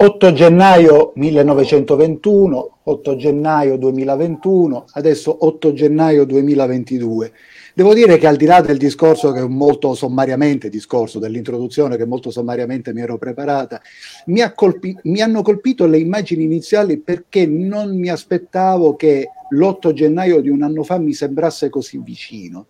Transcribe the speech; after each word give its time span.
8 0.00 0.32
gennaio 0.32 1.10
1921, 1.16 2.78
8 2.84 3.16
gennaio 3.16 3.76
2021, 3.76 4.84
adesso 4.92 5.44
8 5.44 5.72
gennaio 5.72 6.24
2022. 6.24 7.32
Devo 7.74 7.94
dire 7.94 8.16
che 8.16 8.28
al 8.28 8.36
di 8.36 8.44
là 8.44 8.60
del 8.60 8.76
discorso 8.76 9.32
che 9.32 9.44
molto 9.48 9.94
sommariamente, 9.94 10.68
discorso 10.68 11.18
dell'introduzione 11.18 11.96
che 11.96 12.06
molto 12.06 12.30
sommariamente 12.30 12.92
mi 12.92 13.00
ero 13.00 13.18
preparata, 13.18 13.82
mi, 14.26 14.40
colpi- 14.54 14.96
mi 15.02 15.20
hanno 15.20 15.42
colpito 15.42 15.84
le 15.86 15.98
immagini 15.98 16.44
iniziali 16.44 16.98
perché 16.98 17.44
non 17.48 17.98
mi 17.98 18.08
aspettavo 18.08 18.94
che 18.94 19.26
l'8 19.50 19.92
gennaio 19.94 20.40
di 20.40 20.48
un 20.48 20.62
anno 20.62 20.84
fa 20.84 20.98
mi 20.98 21.12
sembrasse 21.12 21.70
così 21.70 21.98
vicino, 21.98 22.66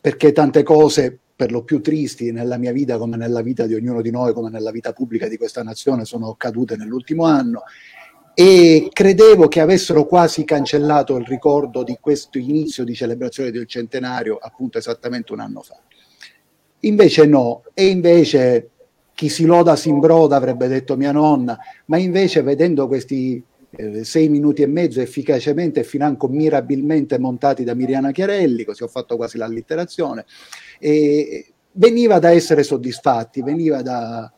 perché 0.00 0.30
tante 0.30 0.62
cose 0.62 1.18
per 1.36 1.50
lo 1.50 1.64
più 1.64 1.80
tristi 1.80 2.30
nella 2.30 2.58
mia 2.58 2.72
vita 2.72 2.96
come 2.96 3.16
nella 3.16 3.42
vita 3.42 3.66
di 3.66 3.74
ognuno 3.74 4.02
di 4.02 4.10
noi, 4.10 4.32
come 4.32 4.50
nella 4.50 4.70
vita 4.70 4.92
pubblica 4.92 5.26
di 5.26 5.36
questa 5.36 5.62
nazione, 5.62 6.04
sono 6.04 6.30
accadute 6.30 6.76
nell'ultimo 6.76 7.24
anno 7.24 7.62
e 8.34 8.88
credevo 8.92 9.46
che 9.46 9.60
avessero 9.60 10.06
quasi 10.06 10.44
cancellato 10.44 11.16
il 11.16 11.24
ricordo 11.24 11.84
di 11.84 11.96
questo 12.00 12.38
inizio 12.38 12.82
di 12.82 12.94
celebrazione 12.94 13.52
del 13.52 13.66
centenario 13.66 14.38
appunto 14.40 14.78
esattamente 14.78 15.32
un 15.32 15.40
anno 15.40 15.62
fa. 15.62 15.78
Invece 16.80 17.26
no, 17.26 17.62
e 17.72 17.86
invece 17.86 18.70
chi 19.14 19.28
si 19.28 19.44
loda 19.44 19.76
si 19.76 19.88
imbroda, 19.88 20.36
avrebbe 20.36 20.66
detto 20.66 20.96
mia 20.96 21.12
nonna, 21.12 21.56
ma 21.86 21.96
invece 21.96 22.42
vedendo 22.42 22.88
questi 22.88 23.42
eh, 23.76 24.04
sei 24.04 24.28
minuti 24.28 24.62
e 24.62 24.66
mezzo 24.66 25.00
efficacemente 25.00 25.80
e 25.80 25.84
financo 25.84 26.28
mirabilmente 26.28 27.18
montati 27.18 27.64
da 27.64 27.74
Miriana 27.74 28.10
Chiarelli, 28.10 28.64
così 28.64 28.82
ho 28.82 28.88
fatto 28.88 29.16
quasi 29.16 29.38
l'allitterazione, 29.38 30.24
e 30.78 31.52
veniva 31.72 32.18
da 32.18 32.30
essere 32.30 32.62
soddisfatti, 32.62 33.42
veniva 33.42 33.82
da, 33.82 34.32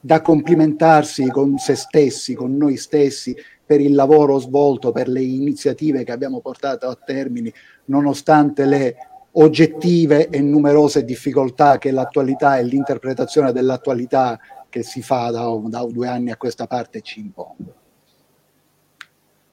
da 0.00 0.22
complimentarsi 0.22 1.28
con 1.28 1.58
se 1.58 1.74
stessi, 1.74 2.34
con 2.34 2.56
noi 2.56 2.76
stessi, 2.76 3.36
per 3.70 3.80
il 3.80 3.94
lavoro 3.94 4.38
svolto, 4.38 4.90
per 4.90 5.06
le 5.08 5.22
iniziative 5.22 6.02
che 6.02 6.10
abbiamo 6.10 6.40
portato 6.40 6.88
a 6.88 6.96
termine, 6.96 7.52
nonostante 7.84 8.64
le 8.64 8.96
oggettive 9.32 10.28
e 10.28 10.40
numerose 10.40 11.04
difficoltà 11.04 11.78
che 11.78 11.92
l'attualità 11.92 12.58
e 12.58 12.64
l'interpretazione 12.64 13.52
dell'attualità 13.52 14.40
che 14.68 14.82
si 14.82 15.02
fa 15.02 15.30
da, 15.30 15.46
da 15.66 15.84
due 15.84 16.08
anni 16.08 16.30
a 16.30 16.36
questa 16.36 16.66
parte 16.66 17.00
ci 17.00 17.20
impongono. 17.20 17.79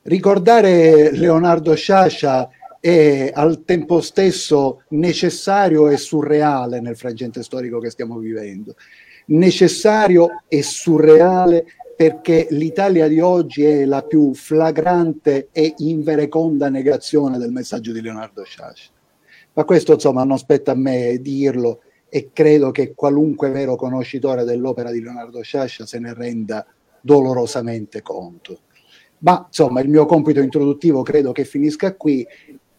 Ricordare 0.08 1.12
Leonardo 1.12 1.76
Sciascia 1.76 2.48
è 2.80 3.30
al 3.34 3.66
tempo 3.66 4.00
stesso 4.00 4.84
necessario 4.92 5.90
e 5.90 5.98
surreale 5.98 6.80
nel 6.80 6.96
frangente 6.96 7.44
storico 7.44 7.80
che 7.80 7.90
stiamo 7.90 8.18
vivendo. 8.18 8.76
Necessario 9.26 10.44
e 10.48 10.64
surreale 10.64 11.66
perché 11.98 12.48
l'Italia 12.52 13.10
di 13.10 13.20
oggi 13.20 13.66
è 13.66 13.84
la 13.84 14.02
più 14.02 14.34
flagrante 14.34 15.50
e 15.52 15.74
invereconda 15.80 16.70
negazione 16.70 17.38
del 17.38 17.52
messaggio 17.52 17.92
di 17.92 18.00
Leonardo 18.00 18.46
Sciascia. 18.46 18.92
Ma 19.52 19.66
questo 19.66 19.92
insomma 19.92 20.24
non 20.24 20.38
spetta 20.38 20.72
a 20.72 20.76
me 20.76 21.18
dirlo 21.20 21.82
e 22.08 22.30
credo 22.32 22.72
che 22.72 22.94
qualunque 22.94 23.50
vero 23.50 23.76
conoscitore 23.76 24.46
dell'opera 24.46 24.90
di 24.90 25.02
Leonardo 25.02 25.42
Sciascia 25.42 25.86
se 25.86 26.00
ne 26.00 26.14
renda 26.14 26.66
dolorosamente 27.02 28.02
conto. 28.02 28.62
Ma 29.20 29.46
insomma 29.48 29.82
il 29.82 29.90
mio 29.90 30.06
compito 30.06 30.40
introduttivo 30.42 31.02
credo 31.02 31.32
che 31.32 31.44
finisca 31.44 31.96
qui 31.96 32.26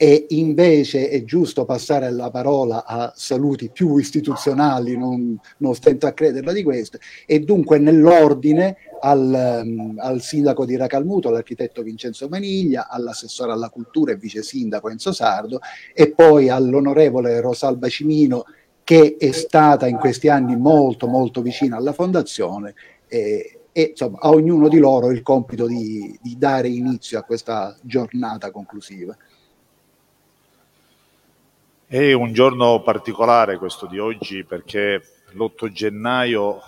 e 0.01 0.27
invece 0.29 1.09
è 1.09 1.25
giusto 1.25 1.65
passare 1.65 2.13
la 2.13 2.31
parola 2.31 2.85
a 2.87 3.13
saluti 3.17 3.69
più 3.69 3.97
istituzionali, 3.97 4.97
non, 4.97 5.37
non 5.57 5.75
stento 5.75 6.07
a 6.07 6.13
crederla 6.13 6.53
di 6.53 6.63
questo, 6.63 6.99
e 7.27 7.41
dunque 7.41 7.79
nell'ordine 7.81 8.77
al, 9.01 9.63
um, 9.65 9.97
al 9.99 10.23
sindaco 10.23 10.65
di 10.65 10.77
Racalmuto, 10.77 11.31
l'architetto 11.31 11.83
Vincenzo 11.83 12.29
Maniglia, 12.29 12.89
all'assessore 12.89 13.51
alla 13.51 13.71
cultura 13.71 14.13
e 14.13 14.17
vice 14.17 14.45
sindaco 14.45 14.89
Enzo 14.89 15.13
Sardo 15.13 15.59
e 15.93 16.13
poi 16.13 16.49
all'onorevole 16.49 17.41
Rosalba 17.41 17.89
Cimino 17.89 18.45
che 18.85 19.17
è 19.19 19.33
stata 19.33 19.89
in 19.89 19.97
questi 19.97 20.29
anni 20.29 20.57
molto 20.57 21.09
molto 21.09 21.43
vicina 21.43 21.77
alla 21.77 21.93
fondazione 21.93 22.75
e, 23.09 23.58
e 23.73 23.91
insomma, 23.91 24.19
a 24.21 24.31
ognuno 24.31 24.69
di 24.69 24.79
loro 24.79 25.11
il 25.11 25.23
compito 25.23 25.67
di, 25.67 26.19
di 26.21 26.37
dare 26.37 26.69
inizio 26.69 27.19
a 27.19 27.23
questa 27.23 27.77
giornata 27.83 28.51
conclusiva. 28.51 29.17
È 31.87 32.13
un 32.13 32.33
giorno 32.33 32.83
particolare 32.83 33.57
questo 33.57 33.87
di 33.87 33.99
oggi 33.99 34.45
perché 34.45 35.03
l'8 35.33 35.69
gennaio 35.71 36.61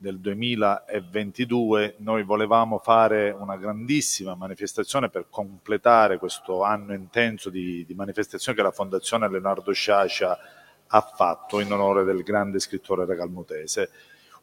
del 0.00 0.18
2022 0.18 1.96
noi 1.98 2.22
volevamo 2.22 2.78
fare 2.78 3.30
una 3.30 3.58
grandissima 3.58 4.34
manifestazione 4.34 5.10
per 5.10 5.26
completare 5.28 6.16
questo 6.16 6.62
anno 6.62 6.94
intenso 6.94 7.50
di, 7.50 7.84
di 7.86 7.92
manifestazione 7.92 8.56
che 8.56 8.64
la 8.64 8.70
Fondazione 8.70 9.28
Leonardo 9.28 9.72
Sciascia 9.72 10.38
ha 10.86 11.00
fatto 11.02 11.60
in 11.60 11.70
onore 11.70 12.04
del 12.04 12.22
grande 12.22 12.60
scrittore 12.60 13.04
regalmutese 13.04 13.90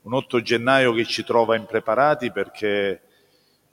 un 0.07 0.13
8 0.13 0.41
gennaio 0.41 0.93
che 0.93 1.03
ci 1.03 1.25
trova 1.25 1.57
impreparati 1.57 2.31
perché 2.31 3.01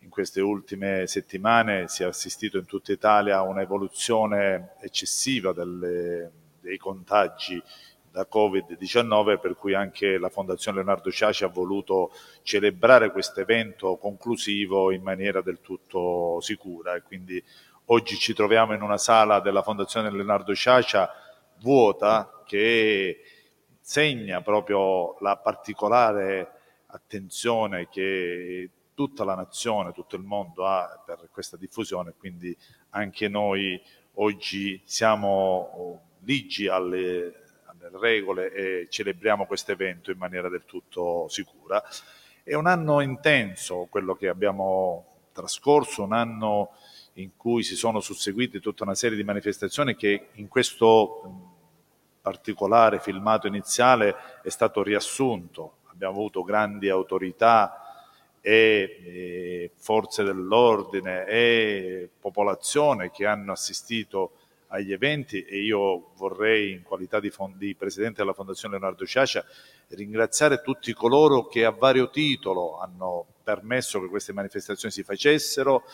in 0.00 0.08
queste 0.08 0.40
ultime 0.40 1.06
settimane 1.06 1.86
si 1.86 2.02
è 2.02 2.06
assistito 2.06 2.58
in 2.58 2.66
tutta 2.66 2.90
Italia 2.90 3.36
a 3.36 3.42
un'evoluzione 3.42 4.74
eccessiva 4.80 5.52
delle, 5.52 6.30
dei 6.60 6.76
contagi 6.76 7.62
da 8.10 8.26
Covid-19, 8.30 9.38
per 9.38 9.54
cui 9.54 9.74
anche 9.74 10.18
la 10.18 10.28
Fondazione 10.28 10.78
Leonardo 10.78 11.10
Ciaci 11.10 11.44
ha 11.44 11.48
voluto 11.48 12.10
celebrare 12.42 13.12
questo 13.12 13.40
evento 13.40 13.96
conclusivo 13.96 14.90
in 14.90 15.02
maniera 15.02 15.40
del 15.40 15.60
tutto 15.60 16.40
sicura. 16.40 16.96
E 16.96 17.02
quindi 17.02 17.42
oggi 17.86 18.16
ci 18.16 18.34
troviamo 18.34 18.74
in 18.74 18.82
una 18.82 18.98
sala 18.98 19.38
della 19.38 19.62
Fondazione 19.62 20.10
Leonardo 20.10 20.52
Ciacia 20.54 21.12
vuota 21.60 22.42
che 22.44 23.20
segna 23.86 24.40
proprio 24.40 25.14
la 25.20 25.36
particolare 25.36 26.52
attenzione 26.86 27.86
che 27.90 28.70
tutta 28.94 29.24
la 29.24 29.34
nazione, 29.34 29.92
tutto 29.92 30.16
il 30.16 30.22
mondo 30.22 30.64
ha 30.64 31.02
per 31.04 31.28
questa 31.30 31.58
diffusione, 31.58 32.14
quindi 32.16 32.56
anche 32.90 33.28
noi 33.28 33.78
oggi 34.14 34.80
siamo 34.86 36.00
ligi 36.20 36.66
alle, 36.66 37.60
alle 37.66 37.90
regole 38.00 38.52
e 38.54 38.86
celebriamo 38.88 39.44
questo 39.44 39.72
evento 39.72 40.10
in 40.10 40.16
maniera 40.16 40.48
del 40.48 40.64
tutto 40.64 41.28
sicura. 41.28 41.82
È 42.42 42.54
un 42.54 42.66
anno 42.66 43.02
intenso 43.02 43.86
quello 43.90 44.14
che 44.14 44.28
abbiamo 44.28 45.26
trascorso, 45.32 46.04
un 46.04 46.14
anno 46.14 46.70
in 47.14 47.36
cui 47.36 47.62
si 47.62 47.76
sono 47.76 48.00
susseguite 48.00 48.60
tutta 48.60 48.84
una 48.84 48.94
serie 48.94 49.18
di 49.18 49.24
manifestazioni 49.24 49.94
che 49.94 50.28
in 50.32 50.48
questo 50.48 51.53
particolare 52.24 53.00
filmato 53.00 53.46
iniziale 53.46 54.16
è 54.42 54.48
stato 54.48 54.82
riassunto. 54.82 55.80
Abbiamo 55.88 56.14
avuto 56.14 56.42
grandi 56.42 56.88
autorità 56.88 58.06
e, 58.40 58.98
e 59.04 59.70
forze 59.76 60.24
dell'ordine 60.24 61.26
e 61.26 62.08
popolazione 62.18 63.10
che 63.10 63.26
hanno 63.26 63.52
assistito 63.52 64.38
agli 64.68 64.94
eventi 64.94 65.44
e 65.44 65.62
io 65.62 66.12
vorrei 66.14 66.72
in 66.72 66.82
qualità 66.82 67.20
di, 67.20 67.30
di 67.56 67.74
Presidente 67.74 68.22
della 68.22 68.32
Fondazione 68.32 68.78
Leonardo 68.78 69.04
Ciacia 69.04 69.44
ringraziare 69.88 70.62
tutti 70.62 70.94
coloro 70.94 71.46
che 71.46 71.66
a 71.66 71.70
vario 71.70 72.08
titolo 72.08 72.78
hanno 72.78 73.26
permesso 73.42 74.00
che 74.00 74.08
queste 74.08 74.32
manifestazioni 74.32 74.92
si 74.92 75.02
facessero, 75.02 75.84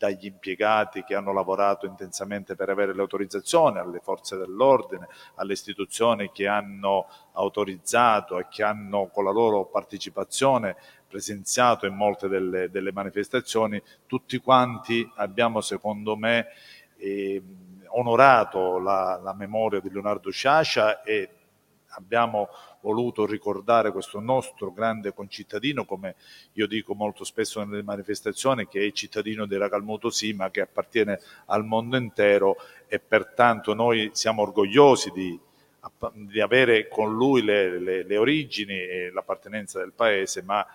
dagli 0.00 0.24
impiegati 0.24 1.04
che 1.04 1.14
hanno 1.14 1.30
lavorato 1.30 1.84
intensamente 1.84 2.56
per 2.56 2.70
avere 2.70 2.94
l'autorizzazione, 2.94 3.80
alle 3.80 4.00
forze 4.00 4.38
dell'ordine, 4.38 5.06
alle 5.34 5.52
istituzioni 5.52 6.30
che 6.32 6.46
hanno 6.46 7.06
autorizzato 7.32 8.38
e 8.38 8.46
che 8.48 8.62
hanno 8.62 9.08
con 9.08 9.24
la 9.24 9.30
loro 9.30 9.66
partecipazione 9.66 10.74
presenziato 11.06 11.84
in 11.84 11.96
molte 11.96 12.28
delle, 12.28 12.70
delle 12.70 12.92
manifestazioni, 12.92 13.82
tutti 14.06 14.38
quanti 14.38 15.06
abbiamo 15.16 15.60
secondo 15.60 16.16
me 16.16 16.46
eh, 16.96 17.42
onorato 17.88 18.78
la, 18.78 19.20
la 19.22 19.34
memoria 19.34 19.80
di 19.80 19.90
Leonardo 19.90 20.30
Sciascia 20.30 21.02
e 21.02 21.39
abbiamo 21.90 22.48
voluto 22.80 23.26
ricordare 23.26 23.92
questo 23.92 24.20
nostro 24.20 24.72
grande 24.72 25.12
concittadino, 25.12 25.84
come 25.84 26.16
io 26.52 26.66
dico 26.66 26.94
molto 26.94 27.24
spesso 27.24 27.62
nelle 27.64 27.82
manifestazioni, 27.82 28.68
che 28.68 28.86
è 28.86 28.92
cittadino 28.92 29.46
di 29.46 29.56
Racalmuto 29.56 30.10
sì, 30.10 30.32
ma 30.32 30.50
che 30.50 30.60
appartiene 30.60 31.20
al 31.46 31.64
mondo 31.64 31.96
intero 31.96 32.56
e 32.86 32.98
pertanto 33.00 33.74
noi 33.74 34.10
siamo 34.12 34.42
orgogliosi 34.42 35.10
di, 35.10 35.38
di 36.12 36.40
avere 36.40 36.88
con 36.88 37.14
lui 37.14 37.42
le, 37.42 37.78
le, 37.78 38.02
le, 38.04 38.16
origini 38.16 38.74
e 38.74 39.10
l'appartenenza 39.12 39.78
del 39.78 39.92
paese, 39.92 40.42
ma 40.42 40.66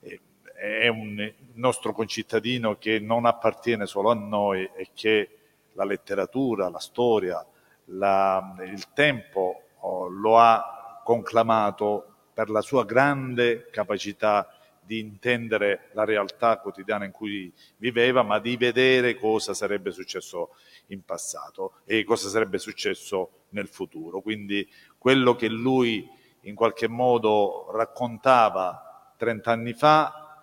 eh, 0.00 0.20
è 0.54 0.88
un 0.88 1.32
nostro 1.54 1.92
concittadino 1.92 2.76
che 2.78 2.98
non 2.98 3.26
appartiene 3.26 3.86
solo 3.86 4.10
a 4.10 4.14
noi 4.14 4.68
e 4.74 4.90
che 4.94 5.36
la 5.72 5.84
letteratura, 5.84 6.68
la 6.68 6.78
storia, 6.78 7.44
la, 7.86 8.54
il 8.64 8.92
tempo 8.92 9.61
lo 10.08 10.38
ha 10.38 11.00
conclamato 11.04 12.06
per 12.32 12.48
la 12.50 12.60
sua 12.60 12.84
grande 12.84 13.68
capacità 13.70 14.48
di 14.84 14.98
intendere 14.98 15.90
la 15.92 16.04
realtà 16.04 16.58
quotidiana 16.58 17.04
in 17.04 17.12
cui 17.12 17.52
viveva, 17.76 18.22
ma 18.22 18.38
di 18.38 18.56
vedere 18.56 19.16
cosa 19.16 19.54
sarebbe 19.54 19.90
successo 19.92 20.50
in 20.86 21.04
passato 21.04 21.74
e 21.84 22.04
cosa 22.04 22.28
sarebbe 22.28 22.58
successo 22.58 23.44
nel 23.50 23.68
futuro. 23.68 24.20
Quindi 24.20 24.68
quello 24.98 25.34
che 25.36 25.48
lui 25.48 26.08
in 26.42 26.54
qualche 26.54 26.88
modo 26.88 27.70
raccontava 27.72 29.14
30 29.16 29.50
anni 29.50 29.72
fa, 29.72 30.42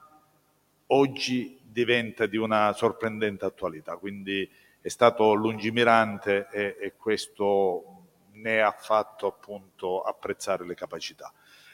oggi 0.88 1.60
diventa 1.62 2.26
di 2.26 2.38
una 2.38 2.72
sorprendente 2.74 3.46
attualità. 3.46 3.98
Quindi 3.98 4.50
è 4.82 4.88
stato 4.88 5.34
lungimirante 5.34 6.48
e, 6.52 6.78
e 6.80 6.94
questo 6.96 7.99
ne 8.42 8.62
ha 8.62 8.72
fatto 8.72 9.28
appunto 9.28 10.02
apprezzare 10.02 10.66
le 10.66 10.76
capacità. 10.76 11.32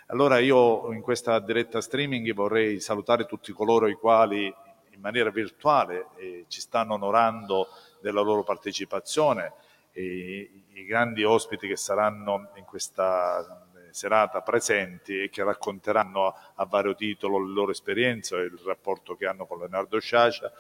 Allora 0.08 0.40
io 0.40 0.92
in 0.94 1.02
questa 1.02 1.40
diretta 1.40 1.82
streaming 1.82 2.32
vorrei 2.34 2.80
salutare 2.80 3.26
tutti 3.26 3.52
coloro 3.52 3.88
i 3.88 3.96
quali 3.96 4.54
in 4.90 5.02
maniera 5.02 5.30
virtuale 5.30 6.08
eh, 6.18 6.46
ci 6.48 6.62
stanno 6.62 6.94
onorando 6.94 7.68
della 8.02 8.22
loro 8.22 8.44
partecipazione, 8.44 9.54
e 9.98 10.64
i 10.74 10.84
grandi 10.84 11.24
ospiti 11.24 11.70
che 11.70 11.78
saranno 11.78 12.50
in 12.56 12.66
questa 12.66 13.70
eh, 13.76 13.94
serata 13.94 14.42
presenti 14.42 15.24
e 15.24 15.30
che 15.30 15.42
racconteranno 15.42 16.28
a, 16.28 16.52
a 16.56 16.66
vario 16.66 16.94
titolo 16.96 17.42
le 17.42 17.54
loro 17.54 17.72
esperienze 17.72 18.36
e 18.36 18.44
il 18.44 18.60
rapporto 18.66 19.16
che 19.16 19.26
hanno 19.26 19.46
con 19.46 19.60
Leonardo 19.60 19.98
Sciascia, 20.00 20.52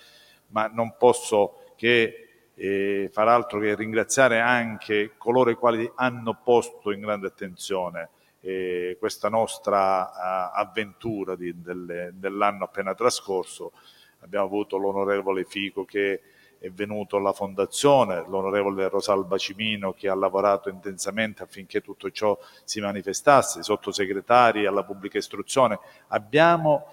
ma 0.47 0.67
non 0.67 0.95
posso 0.97 1.73
che 1.75 2.24
eh, 2.55 3.09
far 3.11 3.27
altro 3.27 3.59
che 3.59 3.75
ringraziare 3.75 4.39
anche 4.39 5.13
coloro 5.17 5.49
i 5.49 5.55
quali 5.55 5.89
hanno 5.95 6.39
posto 6.43 6.91
in 6.91 7.01
grande 7.01 7.27
attenzione 7.27 8.09
eh, 8.39 8.95
questa 8.99 9.27
nostra 9.27 10.03
uh, 10.03 10.59
avventura 10.59 11.35
di, 11.35 11.61
delle, 11.61 12.11
dell'anno 12.13 12.63
appena 12.63 12.93
trascorso. 12.93 13.71
Abbiamo 14.19 14.45
avuto 14.45 14.77
l'onorevole 14.77 15.43
Fico 15.43 15.83
che 15.83 16.21
è 16.59 16.69
venuto 16.69 17.17
alla 17.17 17.33
Fondazione, 17.33 18.23
l'onorevole 18.27 18.87
Rosalba 18.87 19.37
Cimino 19.37 19.93
che 19.93 20.07
ha 20.07 20.15
lavorato 20.15 20.69
intensamente 20.69 21.43
affinché 21.43 21.81
tutto 21.81 22.09
ciò 22.11 22.37
si 22.63 22.79
manifestasse, 22.79 23.59
i 23.59 23.63
sottosegretari 23.63 24.65
alla 24.65 24.83
pubblica 24.83 25.17
istruzione. 25.17 25.79
Abbiamo 26.07 26.85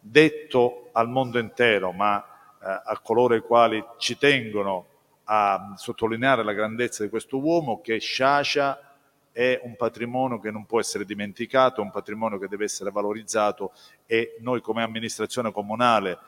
detto 0.00 0.90
al 0.92 1.08
mondo 1.08 1.38
intero, 1.38 1.92
ma 1.92 2.20
eh, 2.20 2.66
a 2.66 2.98
coloro 3.02 3.34
i 3.34 3.40
quali 3.40 3.84
ci 3.98 4.18
tengono 4.18 4.86
a 5.30 5.74
sottolineare 5.76 6.42
la 6.42 6.52
grandezza 6.52 7.02
di 7.02 7.10
questo 7.10 7.38
uomo, 7.38 7.80
che 7.80 7.98
Sciascia 7.98 8.96
è 9.30 9.60
un 9.62 9.76
patrimonio 9.76 10.40
che 10.40 10.50
non 10.50 10.64
può 10.64 10.80
essere 10.80 11.04
dimenticato, 11.04 11.80
è 11.80 11.84
un 11.84 11.90
patrimonio 11.90 12.38
che 12.38 12.48
deve 12.48 12.64
essere 12.64 12.90
valorizzato 12.90 13.72
e 14.06 14.36
noi 14.40 14.60
come 14.62 14.82
amministrazione 14.82 15.52
comunale, 15.52 16.18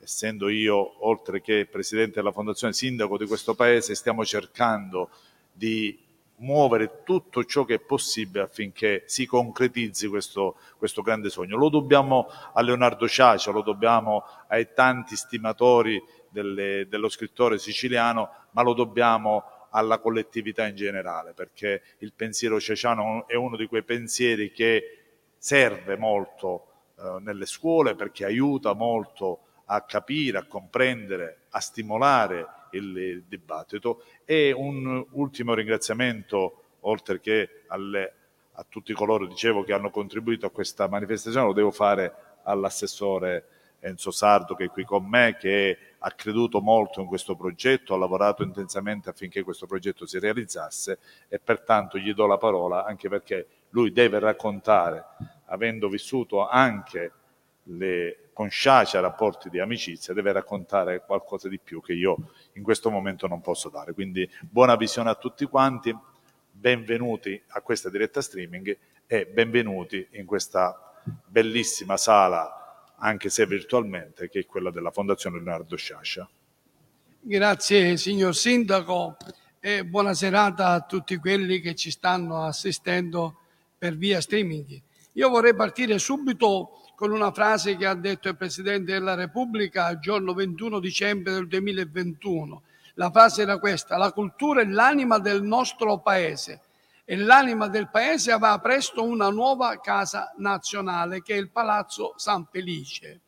essendo 0.00 0.48
io 0.48 1.06
oltre 1.06 1.42
che 1.42 1.66
presidente 1.66 2.14
della 2.14 2.32
fondazione 2.32 2.72
sindaco 2.72 3.18
di 3.18 3.26
questo 3.26 3.54
paese, 3.54 3.94
stiamo 3.94 4.24
cercando 4.24 5.10
di 5.52 6.05
muovere 6.38 7.02
tutto 7.02 7.44
ciò 7.44 7.64
che 7.64 7.74
è 7.74 7.78
possibile 7.80 8.44
affinché 8.44 9.04
si 9.06 9.26
concretizzi 9.26 10.08
questo, 10.08 10.56
questo 10.76 11.02
grande 11.02 11.30
sogno. 11.30 11.56
Lo 11.56 11.68
dobbiamo 11.68 12.28
a 12.52 12.60
Leonardo 12.60 13.08
Ciacia, 13.08 13.50
lo 13.50 13.62
dobbiamo 13.62 14.24
ai 14.48 14.72
tanti 14.74 15.16
stimatori 15.16 16.02
delle, 16.28 16.86
dello 16.88 17.08
scrittore 17.08 17.58
siciliano, 17.58 18.30
ma 18.50 18.62
lo 18.62 18.74
dobbiamo 18.74 19.68
alla 19.70 19.98
collettività 19.98 20.66
in 20.66 20.74
generale, 20.74 21.32
perché 21.32 21.82
il 21.98 22.12
pensiero 22.14 22.60
ceciano 22.60 23.26
è 23.26 23.34
uno 23.34 23.56
di 23.56 23.66
quei 23.66 23.82
pensieri 23.82 24.50
che 24.52 25.04
serve 25.38 25.96
molto 25.96 26.66
eh, 26.98 27.16
nelle 27.20 27.46
scuole, 27.46 27.94
perché 27.94 28.24
aiuta 28.24 28.72
molto 28.74 29.40
a 29.66 29.82
capire, 29.82 30.38
a 30.38 30.46
comprendere, 30.46 31.46
a 31.50 31.60
stimolare 31.60 32.46
il 32.76 33.24
dibattito. 33.26 34.02
E 34.24 34.52
un 34.52 35.04
ultimo 35.10 35.54
ringraziamento, 35.54 36.62
oltre 36.80 37.20
che 37.20 37.62
alle, 37.68 38.12
a 38.52 38.66
tutti 38.68 38.92
coloro 38.92 39.26
dicevo, 39.26 39.64
che 39.64 39.72
hanno 39.72 39.90
contribuito 39.90 40.46
a 40.46 40.50
questa 40.50 40.88
manifestazione, 40.88 41.46
lo 41.46 41.52
devo 41.52 41.70
fare 41.70 42.14
all'assessore 42.44 43.48
Enzo 43.80 44.10
Sardo 44.10 44.54
che 44.54 44.64
è 44.64 44.70
qui 44.70 44.84
con 44.84 45.06
me, 45.06 45.36
che 45.38 45.78
ha 45.98 46.10
creduto 46.12 46.60
molto 46.60 47.00
in 47.00 47.06
questo 47.06 47.36
progetto, 47.36 47.94
ha 47.94 47.98
lavorato 47.98 48.42
intensamente 48.42 49.10
affinché 49.10 49.42
questo 49.42 49.66
progetto 49.66 50.06
si 50.06 50.18
realizzasse 50.18 50.98
e 51.28 51.38
pertanto 51.38 51.98
gli 51.98 52.12
do 52.12 52.26
la 52.26 52.38
parola 52.38 52.84
anche 52.84 53.08
perché 53.08 53.46
lui 53.70 53.92
deve 53.92 54.18
raccontare, 54.18 55.04
avendo 55.46 55.88
vissuto 55.88 56.46
anche 56.46 57.12
le, 57.68 58.28
con 58.32 58.50
Sciacia 58.50 59.00
rapporti 59.00 59.48
di 59.48 59.58
amicizia, 59.58 60.14
deve 60.14 60.32
raccontare 60.32 61.02
qualcosa 61.04 61.48
di 61.48 61.58
più 61.58 61.80
che 61.80 61.92
io 61.92 62.30
in 62.52 62.62
questo 62.62 62.90
momento 62.90 63.26
non 63.26 63.40
posso 63.40 63.68
dare. 63.68 63.92
Quindi 63.92 64.28
buona 64.40 64.76
visione 64.76 65.10
a 65.10 65.14
tutti 65.14 65.44
quanti, 65.46 65.96
benvenuti 66.50 67.40
a 67.48 67.60
questa 67.60 67.90
diretta 67.90 68.20
streaming 68.20 68.76
e 69.06 69.26
benvenuti 69.26 70.06
in 70.12 70.26
questa 70.26 70.94
bellissima 71.26 71.96
sala 71.96 72.66
anche 72.98 73.28
se 73.28 73.46
virtualmente, 73.46 74.28
che 74.28 74.40
è 74.40 74.46
quella 74.46 74.70
della 74.70 74.90
Fondazione 74.90 75.36
Leonardo 75.36 75.76
Sciascia. 75.76 76.28
Grazie 77.20 77.96
signor 77.96 78.34
Sindaco 78.34 79.16
e 79.60 79.84
buona 79.84 80.14
serata 80.14 80.68
a 80.68 80.80
tutti 80.80 81.16
quelli 81.16 81.60
che 81.60 81.74
ci 81.74 81.90
stanno 81.90 82.44
assistendo 82.44 83.40
per 83.76 83.96
via 83.96 84.20
streaming. 84.20 84.80
Io 85.12 85.28
vorrei 85.28 85.54
partire 85.54 85.98
subito 85.98 86.85
con 86.96 87.12
una 87.12 87.30
frase 87.30 87.76
che 87.76 87.86
ha 87.86 87.94
detto 87.94 88.28
il 88.28 88.36
Presidente 88.36 88.92
della 88.92 89.14
Repubblica 89.14 89.90
il 89.90 89.98
giorno 89.98 90.32
21 90.32 90.80
dicembre 90.80 91.34
del 91.34 91.46
2021. 91.46 92.62
La 92.94 93.10
frase 93.10 93.42
era 93.42 93.58
questa, 93.58 93.98
la 93.98 94.12
cultura 94.12 94.62
è 94.62 94.64
l'anima 94.64 95.18
del 95.18 95.42
nostro 95.42 95.98
Paese 95.98 96.62
e 97.04 97.16
l'anima 97.16 97.68
del 97.68 97.88
paese 97.88 98.32
avrà 98.32 98.58
presto 98.58 99.04
una 99.04 99.28
nuova 99.28 99.78
casa 99.78 100.32
nazionale 100.38 101.22
che 101.22 101.34
è 101.34 101.36
il 101.36 101.50
Palazzo 101.50 102.14
San 102.16 102.46
Felice. 102.50 103.20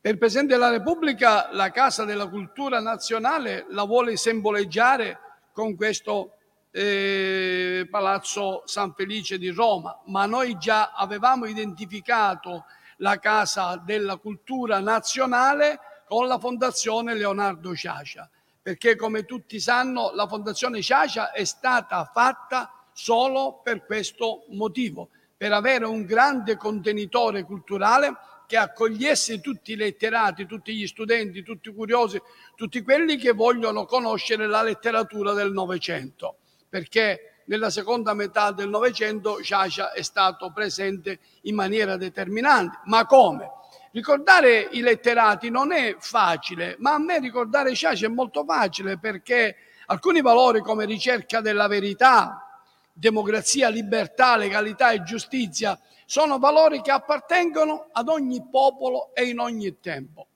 Per 0.00 0.12
il 0.12 0.18
Presidente 0.18 0.54
della 0.54 0.70
Repubblica 0.70 1.48
la 1.52 1.70
Casa 1.70 2.04
della 2.04 2.26
Cultura 2.26 2.80
Nazionale 2.80 3.66
la 3.70 3.84
vuole 3.84 4.16
simboleggiare 4.16 5.18
con 5.52 5.76
questo 5.76 6.32
eh, 6.72 7.86
Palazzo 7.88 8.62
San 8.66 8.92
Felice 8.94 9.38
di 9.38 9.48
Roma, 9.50 9.96
ma 10.06 10.26
noi 10.26 10.58
già 10.58 10.92
avevamo 10.92 11.46
identificato 11.46 12.64
la 13.00 13.18
Casa 13.18 13.80
della 13.84 14.16
Cultura 14.16 14.80
Nazionale 14.80 15.78
con 16.06 16.26
la 16.26 16.38
Fondazione 16.38 17.14
Leonardo 17.14 17.74
Ciacia, 17.74 18.28
perché 18.60 18.96
come 18.96 19.24
tutti 19.24 19.60
sanno 19.60 20.12
la 20.14 20.26
Fondazione 20.26 20.82
Ciacia 20.82 21.32
è 21.32 21.44
stata 21.44 22.10
fatta 22.12 22.72
solo 22.92 23.60
per 23.62 23.84
questo 23.84 24.44
motivo, 24.48 25.10
per 25.36 25.52
avere 25.52 25.86
un 25.86 26.04
grande 26.04 26.56
contenitore 26.56 27.44
culturale 27.44 28.16
che 28.46 28.56
accogliesse 28.56 29.40
tutti 29.40 29.72
i 29.72 29.76
letterati, 29.76 30.44
tutti 30.44 30.74
gli 30.74 30.86
studenti, 30.86 31.42
tutti 31.42 31.68
i 31.68 31.74
curiosi, 31.74 32.20
tutti 32.56 32.82
quelli 32.82 33.16
che 33.16 33.32
vogliono 33.32 33.84
conoscere 33.84 34.48
la 34.48 34.62
letteratura 34.62 35.32
del 35.32 35.52
Novecento, 35.52 36.38
perché 36.68 37.39
nella 37.50 37.70
seconda 37.70 38.14
metà 38.14 38.52
del 38.52 38.68
Novecento 38.68 39.42
Sciascia 39.42 39.90
è 39.90 40.02
stato 40.02 40.52
presente 40.52 41.18
in 41.42 41.56
maniera 41.56 41.96
determinante. 41.96 42.78
Ma 42.84 43.06
come? 43.06 43.50
Ricordare 43.90 44.68
i 44.70 44.80
letterati 44.80 45.50
non 45.50 45.72
è 45.72 45.96
facile, 45.98 46.76
ma 46.78 46.94
a 46.94 46.98
me 46.98 47.18
ricordare 47.18 47.74
Sciascia 47.74 48.06
è 48.06 48.08
molto 48.08 48.44
facile 48.44 48.98
perché 48.98 49.56
alcuni 49.86 50.20
valori 50.20 50.60
come 50.60 50.84
ricerca 50.84 51.40
della 51.40 51.66
verità, 51.66 52.62
democrazia, 52.92 53.68
libertà, 53.68 54.36
legalità 54.36 54.92
e 54.92 55.02
giustizia 55.02 55.76
sono 56.06 56.38
valori 56.38 56.80
che 56.82 56.92
appartengono 56.92 57.88
ad 57.90 58.08
ogni 58.08 58.46
popolo 58.48 59.12
e 59.12 59.24
in 59.24 59.40
ogni 59.40 59.80
tempo. 59.80 60.28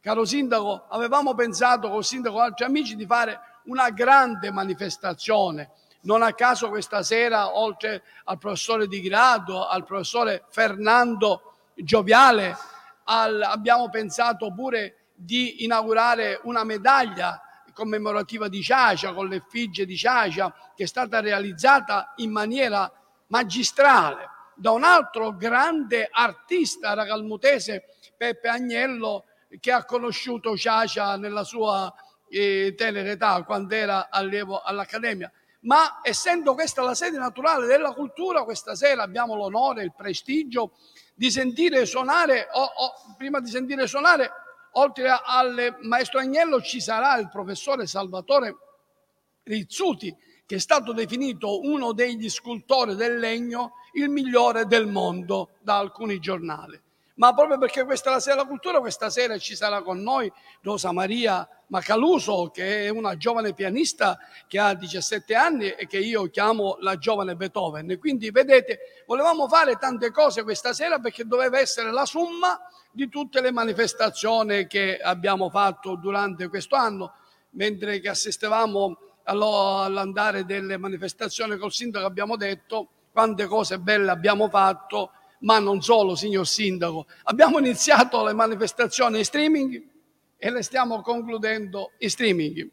Caro 0.00 0.24
sindaco, 0.24 0.86
avevamo 0.88 1.34
pensato 1.34 1.90
col 1.90 2.02
sindaco 2.02 2.38
e 2.38 2.40
altri 2.40 2.64
amici 2.64 2.96
di 2.96 3.04
fare 3.04 3.38
una 3.64 3.90
grande 3.90 4.50
manifestazione. 4.50 5.70
Non 6.04 6.22
a 6.22 6.32
caso 6.32 6.68
questa 6.68 7.02
sera, 7.02 7.56
oltre 7.56 8.02
al 8.24 8.38
professore 8.38 8.88
Di 8.88 9.00
Grado, 9.00 9.66
al 9.66 9.84
professore 9.84 10.44
Fernando 10.48 11.52
Gioviale, 11.74 12.56
al, 13.04 13.40
abbiamo 13.40 13.88
pensato 13.88 14.52
pure 14.52 15.10
di 15.14 15.62
inaugurare 15.64 16.40
una 16.42 16.64
medaglia 16.64 17.40
commemorativa 17.72 18.48
di 18.48 18.62
Ciacia, 18.62 19.12
con 19.12 19.28
l'effigie 19.28 19.86
di 19.86 19.96
Ciacia, 19.96 20.52
che 20.74 20.84
è 20.84 20.86
stata 20.86 21.20
realizzata 21.20 22.14
in 22.16 22.32
maniera 22.32 22.90
magistrale 23.28 24.28
da 24.54 24.72
un 24.72 24.84
altro 24.84 25.36
grande 25.36 26.08
artista 26.10 26.94
racalmutese, 26.94 27.84
Peppe 28.16 28.48
Agnello, 28.48 29.24
che 29.60 29.70
ha 29.70 29.84
conosciuto 29.84 30.56
Ciacia 30.56 31.16
nella 31.16 31.44
sua 31.44 31.92
eh, 32.28 32.74
tenera 32.76 33.10
età, 33.10 33.42
quando 33.44 33.74
era 33.74 34.08
allievo 34.10 34.60
all'Accademia. 34.60 35.30
Ma 35.62 36.00
essendo 36.02 36.54
questa 36.54 36.82
la 36.82 36.94
sede 36.94 37.18
naturale 37.18 37.66
della 37.66 37.92
cultura, 37.92 38.44
questa 38.44 38.74
sera 38.74 39.02
abbiamo 39.02 39.36
l'onore, 39.36 39.84
il 39.84 39.92
prestigio 39.94 40.72
di 41.14 41.30
sentire 41.30 41.84
suonare, 41.86 42.48
o, 42.52 42.62
o, 42.62 43.14
prima 43.16 43.40
di 43.40 43.50
sentire 43.50 43.86
suonare, 43.86 44.30
oltre 44.72 45.08
al 45.08 45.76
maestro 45.82 46.18
Agnello 46.18 46.60
ci 46.60 46.80
sarà 46.80 47.16
il 47.18 47.28
professore 47.28 47.86
Salvatore 47.86 48.56
Rizzuti, 49.44 50.14
che 50.44 50.56
è 50.56 50.60
stato 50.60 50.92
definito 50.92 51.60
uno 51.60 51.92
degli 51.92 52.28
scultori 52.28 52.96
del 52.96 53.18
legno 53.18 53.74
il 53.92 54.08
migliore 54.08 54.66
del 54.66 54.86
mondo 54.86 55.50
da 55.60 55.78
alcuni 55.78 56.18
giornali. 56.18 56.80
Ma 57.14 57.34
proprio 57.34 57.58
perché 57.58 57.84
questa 57.84 58.08
è 58.08 58.12
la 58.12 58.20
sera 58.20 58.36
della 58.36 58.48
cultura, 58.48 58.80
questa 58.80 59.10
sera 59.10 59.36
ci 59.36 59.54
sarà 59.54 59.82
con 59.82 60.00
noi 60.00 60.32
Rosa 60.62 60.92
Maria 60.92 61.46
Macaluso, 61.66 62.50
che 62.50 62.86
è 62.86 62.88
una 62.88 63.16
giovane 63.16 63.52
pianista 63.52 64.18
che 64.46 64.58
ha 64.58 64.74
17 64.74 65.34
anni 65.34 65.68
e 65.68 65.86
che 65.86 65.98
io 65.98 66.30
chiamo 66.30 66.76
la 66.80 66.96
giovane 66.96 67.36
Beethoven. 67.36 67.98
Quindi 67.98 68.30
vedete, 68.30 69.04
volevamo 69.06 69.46
fare 69.46 69.76
tante 69.76 70.10
cose 70.10 70.42
questa 70.42 70.72
sera 70.72 70.98
perché 71.00 71.24
doveva 71.24 71.58
essere 71.58 71.90
la 71.92 72.06
somma 72.06 72.58
di 72.90 73.08
tutte 73.08 73.40
le 73.40 73.50
manifestazioni 73.50 74.66
che 74.66 74.98
abbiamo 74.98 75.50
fatto 75.50 75.96
durante 75.96 76.48
questo 76.48 76.76
anno, 76.76 77.14
mentre 77.50 78.00
che 78.00 78.08
assistevamo 78.08 78.96
all'andare 79.24 80.44
delle 80.44 80.78
manifestazioni 80.78 81.56
col 81.56 81.72
sindaco 81.72 82.06
abbiamo 82.06 82.36
detto 82.36 82.88
quante 83.12 83.46
cose 83.46 83.78
belle 83.78 84.10
abbiamo 84.10 84.48
fatto, 84.48 85.12
ma 85.42 85.58
non 85.58 85.82
solo, 85.82 86.14
signor 86.14 86.46
sindaco. 86.46 87.06
Abbiamo 87.24 87.58
iniziato 87.58 88.24
le 88.24 88.32
manifestazioni 88.32 89.18
in 89.18 89.24
streaming 89.24 89.82
e 90.36 90.50
le 90.50 90.62
stiamo 90.62 91.00
concludendo 91.02 91.92
in 91.98 92.10
streaming. 92.10 92.68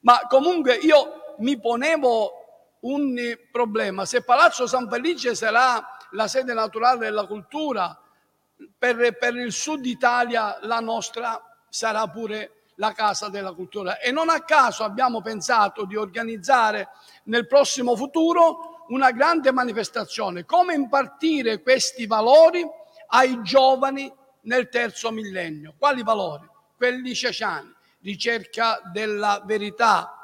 Ma 0.00 0.26
comunque 0.28 0.74
io 0.74 1.34
mi 1.38 1.58
ponevo 1.60 2.32
un 2.80 3.16
problema. 3.50 4.04
Se 4.04 4.22
Palazzo 4.22 4.66
San 4.66 4.88
Felice 4.88 5.34
sarà 5.34 5.84
la 6.10 6.26
sede 6.26 6.52
naturale 6.52 6.98
della 7.00 7.26
cultura, 7.26 7.96
per, 8.76 9.16
per 9.18 9.34
il 9.34 9.52
sud 9.52 9.86
Italia 9.86 10.58
la 10.62 10.80
nostra 10.80 11.40
sarà 11.68 12.06
pure 12.08 12.62
la 12.76 12.92
Casa 12.92 13.28
della 13.28 13.52
Cultura. 13.52 13.98
E 13.98 14.10
non 14.10 14.28
a 14.28 14.42
caso 14.42 14.82
abbiamo 14.82 15.20
pensato 15.20 15.84
di 15.84 15.96
organizzare 15.96 16.88
nel 17.24 17.46
prossimo 17.46 17.96
futuro 17.96 18.71
una 18.88 19.10
grande 19.10 19.52
manifestazione, 19.52 20.44
come 20.44 20.74
impartire 20.74 21.62
questi 21.62 22.06
valori 22.06 22.64
ai 23.08 23.42
giovani 23.42 24.12
nel 24.42 24.68
terzo 24.68 25.10
millennio. 25.10 25.74
Quali 25.78 26.02
valori? 26.02 26.48
Quelli 26.76 27.14
ceciani, 27.14 27.72
ricerca 28.00 28.80
della 28.92 29.42
verità, 29.44 30.22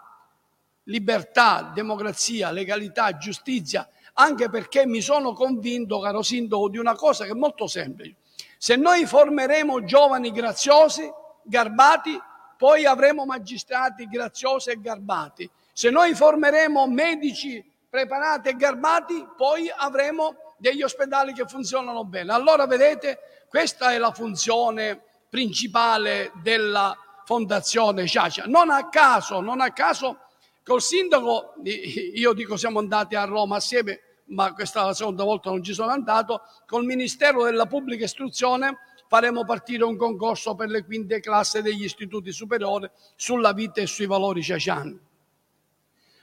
libertà, 0.84 1.70
democrazia, 1.74 2.50
legalità, 2.50 3.16
giustizia, 3.16 3.88
anche 4.14 4.48
perché 4.50 4.86
mi 4.86 5.00
sono 5.00 5.32
convinto, 5.32 6.00
caro 6.00 6.22
sindaco, 6.22 6.68
di 6.68 6.78
una 6.78 6.94
cosa 6.94 7.24
che 7.24 7.30
è 7.30 7.34
molto 7.34 7.66
semplice. 7.66 8.16
Se 8.56 8.74
noi 8.74 9.06
formeremo 9.06 9.84
giovani 9.84 10.32
graziosi, 10.32 11.08
garbati, 11.44 12.18
poi 12.56 12.84
avremo 12.84 13.24
magistrati 13.24 14.08
graziosi 14.08 14.70
e 14.70 14.80
garbati. 14.80 15.48
Se 15.72 15.90
noi 15.90 16.14
formeremo 16.14 16.88
medici 16.88 17.64
preparati 17.88 18.50
e 18.50 18.56
garbati, 18.56 19.26
poi 19.36 19.70
avremo 19.74 20.36
degli 20.58 20.82
ospedali 20.82 21.32
che 21.32 21.46
funzionano 21.46 22.04
bene. 22.04 22.32
Allora 22.32 22.66
vedete, 22.66 23.18
questa 23.48 23.92
è 23.92 23.98
la 23.98 24.12
funzione 24.12 25.02
principale 25.28 26.32
della 26.42 26.96
Fondazione 27.24 28.06
Ciacia. 28.06 28.44
Non 28.46 28.70
a 28.70 28.88
caso, 28.88 29.40
non 29.40 29.60
a 29.60 29.72
caso 29.72 30.18
col 30.64 30.82
sindaco, 30.82 31.54
io 31.62 32.32
dico 32.34 32.56
siamo 32.56 32.78
andati 32.78 33.14
a 33.14 33.24
Roma 33.24 33.56
assieme, 33.56 34.00
ma 34.26 34.52
questa 34.52 34.82
è 34.82 34.84
la 34.84 34.94
seconda 34.94 35.24
volta 35.24 35.50
non 35.50 35.62
ci 35.62 35.72
sono 35.72 35.90
andato, 35.90 36.42
col 36.66 36.84
Ministero 36.84 37.44
della 37.44 37.66
Pubblica 37.66 38.04
Istruzione 38.04 38.78
faremo 39.08 39.44
partire 39.44 39.84
un 39.84 39.96
concorso 39.96 40.54
per 40.54 40.68
le 40.68 40.84
quinte 40.84 41.20
classi 41.20 41.62
degli 41.62 41.84
istituti 41.84 42.32
superiori 42.32 42.90
sulla 43.16 43.52
vita 43.52 43.80
e 43.80 43.86
sui 43.86 44.06
valori 44.06 44.42
ciaciani. 44.42 45.06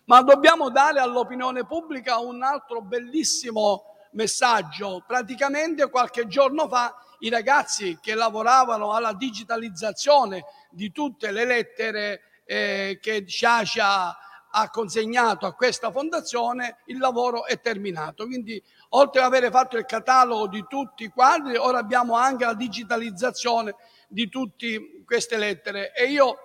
Ma 0.05 0.21
dobbiamo 0.21 0.69
dare 0.69 0.99
all'opinione 0.99 1.65
pubblica 1.65 2.19
un 2.19 2.43
altro 2.43 2.81
bellissimo 2.81 3.95
messaggio. 4.11 5.03
Praticamente 5.05 5.89
qualche 5.89 6.27
giorno 6.27 6.67
fa 6.67 6.95
i 7.19 7.29
ragazzi 7.29 7.97
che 8.01 8.13
lavoravano 8.13 8.93
alla 8.93 9.13
digitalizzazione 9.13 10.45
di 10.69 10.91
tutte 10.91 11.31
le 11.31 11.45
lettere 11.45 12.21
eh, 12.45 12.99
che 13.01 13.25
Ciacia 13.25 14.15
ha 14.57 14.69
consegnato 14.69 15.45
a 15.45 15.53
questa 15.53 15.91
fondazione, 15.91 16.77
il 16.85 16.97
lavoro 16.97 17.45
è 17.45 17.59
terminato. 17.59 18.25
Quindi 18.25 18.61
oltre 18.89 19.21
ad 19.21 19.27
avere 19.27 19.49
fatto 19.49 19.75
il 19.75 19.85
catalogo 19.85 20.47
di 20.47 20.63
tutti 20.69 21.03
i 21.03 21.09
quadri, 21.09 21.57
ora 21.57 21.79
abbiamo 21.79 22.15
anche 22.15 22.45
la 22.45 22.53
digitalizzazione 22.53 23.75
di 24.07 24.29
tutte 24.29 25.03
queste 25.03 25.37
lettere. 25.37 25.93
E 25.93 26.05
io 26.05 26.37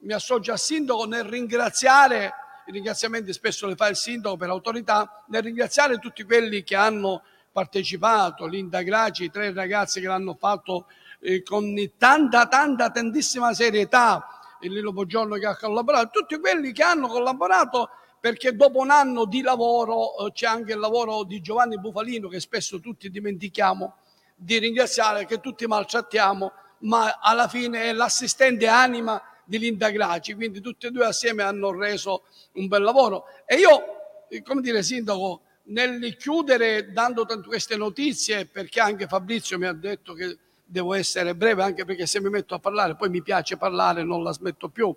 mi 0.00 0.12
associo 0.12 0.52
al 0.52 0.58
sindaco 0.58 1.06
nel 1.06 1.24
ringraziare, 1.24 2.32
i 2.66 2.72
ringraziamenti 2.72 3.32
spesso 3.32 3.66
li 3.66 3.76
fa 3.76 3.88
il 3.88 3.96
sindaco 3.96 4.36
per 4.36 4.48
autorità, 4.48 5.24
nel 5.28 5.42
ringraziare 5.42 5.98
tutti 5.98 6.22
quelli 6.24 6.62
che 6.62 6.76
hanno 6.76 7.22
partecipato, 7.52 8.46
Linda 8.46 8.82
Graci, 8.82 9.24
i 9.24 9.30
tre 9.30 9.52
ragazzi 9.52 10.00
che 10.00 10.06
l'hanno 10.06 10.34
fatto 10.34 10.86
eh, 11.20 11.42
con 11.42 11.74
tanta, 11.96 12.46
tanta, 12.46 12.90
tantissima 12.90 13.52
serietà, 13.52 14.26
il 14.60 14.72
Lilo 14.72 14.92
Buongiorno 14.92 15.36
che 15.36 15.46
ha 15.46 15.56
collaborato, 15.56 16.08
tutti 16.20 16.38
quelli 16.40 16.72
che 16.72 16.82
hanno 16.82 17.06
collaborato 17.08 17.90
perché 18.18 18.56
dopo 18.56 18.78
un 18.78 18.90
anno 18.90 19.26
di 19.26 19.42
lavoro 19.42 20.16
eh, 20.26 20.32
c'è 20.32 20.46
anche 20.46 20.72
il 20.72 20.78
lavoro 20.78 21.24
di 21.24 21.42
Giovanni 21.42 21.78
Bufalino 21.78 22.28
che 22.28 22.40
spesso 22.40 22.80
tutti 22.80 23.10
dimentichiamo 23.10 23.96
di 24.34 24.58
ringraziare, 24.58 25.26
che 25.26 25.40
tutti 25.40 25.66
maltrattiamo, 25.66 26.52
ma 26.80 27.18
alla 27.20 27.48
fine 27.48 27.84
è 27.84 27.92
l'assistente 27.92 28.66
anima 28.66 29.22
di 29.44 29.58
Linda 29.58 29.90
Graci, 29.90 30.34
quindi 30.34 30.60
tutti 30.60 30.86
e 30.86 30.90
due 30.90 31.06
assieme 31.06 31.42
hanno 31.42 31.72
reso 31.72 32.24
un 32.52 32.66
bel 32.66 32.82
lavoro. 32.82 33.24
E 33.46 33.56
io, 33.56 33.82
eh, 34.28 34.42
come 34.42 34.60
dire, 34.60 34.82
sindaco, 34.82 35.42
nel 35.64 36.16
chiudere 36.16 36.92
dando 36.92 37.26
queste 37.46 37.76
notizie, 37.76 38.46
perché 38.46 38.80
anche 38.80 39.06
Fabrizio 39.06 39.58
mi 39.58 39.66
ha 39.66 39.72
detto 39.72 40.12
che 40.14 40.38
devo 40.64 40.94
essere 40.94 41.34
breve, 41.34 41.62
anche 41.62 41.84
perché 41.84 42.06
se 42.06 42.20
mi 42.20 42.28
metto 42.28 42.54
a 42.54 42.58
parlare 42.58 42.96
poi 42.96 43.08
mi 43.08 43.22
piace 43.22 43.56
parlare, 43.56 44.02
non 44.02 44.22
la 44.22 44.32
smetto 44.32 44.68
più 44.68 44.94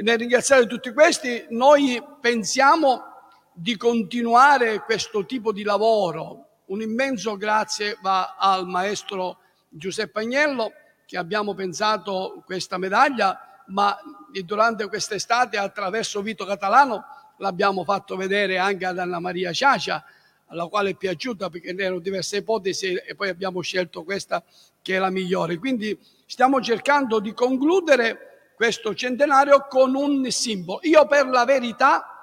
nel 0.00 0.18
ringraziare 0.18 0.66
tutti 0.66 0.92
questi, 0.92 1.46
noi 1.50 2.02
pensiamo 2.20 3.02
di 3.52 3.76
continuare 3.76 4.80
questo 4.84 5.24
tipo 5.24 5.52
di 5.52 5.64
lavoro. 5.64 6.46
Un 6.66 6.82
immenso 6.82 7.36
grazie 7.36 7.98
va 8.00 8.36
al 8.38 8.66
maestro 8.66 9.38
Giuseppe 9.68 10.20
Agnello 10.20 10.70
che 11.04 11.16
abbiamo 11.16 11.54
pensato 11.54 12.42
questa 12.44 12.78
medaglia, 12.78 13.47
ma 13.68 13.96
durante 14.44 14.86
quest'estate 14.88 15.56
attraverso 15.56 16.22
Vito 16.22 16.44
Catalano 16.44 17.04
l'abbiamo 17.38 17.84
fatto 17.84 18.16
vedere 18.16 18.58
anche 18.58 18.84
ad 18.84 18.98
Anna 18.98 19.18
Maria 19.18 19.52
Ciacia, 19.52 20.04
alla 20.46 20.66
quale 20.66 20.90
è 20.90 20.94
piaciuta 20.94 21.50
perché 21.50 21.74
erano 21.76 22.00
diverse 22.00 22.38
ipotesi 22.38 22.94
e 22.94 23.14
poi 23.14 23.28
abbiamo 23.28 23.60
scelto 23.60 24.02
questa 24.02 24.42
che 24.80 24.96
è 24.96 24.98
la 24.98 25.10
migliore. 25.10 25.58
Quindi 25.58 25.98
stiamo 26.26 26.60
cercando 26.60 27.20
di 27.20 27.32
concludere 27.32 28.52
questo 28.54 28.94
centenario 28.94 29.66
con 29.68 29.94
un 29.94 30.30
simbolo. 30.30 30.80
Io 30.82 31.06
per 31.06 31.26
la 31.26 31.44
verità 31.44 32.17